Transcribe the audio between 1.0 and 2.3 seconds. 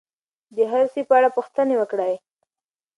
په اړه پوښتنه وکړئ.